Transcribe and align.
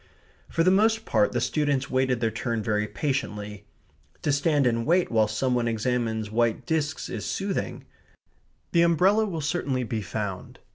For 0.49 0.63
the 0.63 0.71
most 0.71 1.05
part 1.05 1.31
the 1.31 1.39
students 1.39 1.87
wait 1.87 2.05
their 2.19 2.31
turn 2.31 2.63
very 2.63 2.87
patiently. 2.87 3.67
To 4.23 4.31
stand 4.31 4.65
and 4.65 4.83
wait 4.83 5.11
while 5.11 5.27
some 5.27 5.53
one 5.53 5.67
examines 5.67 6.31
white 6.31 6.65
discs 6.65 7.07
is 7.07 7.23
soothing. 7.23 7.85
The 8.71 8.81
umbrella 8.81 9.27
will 9.27 9.41
certainly 9.41 9.83
be 9.83 10.01
found. 10.01 10.57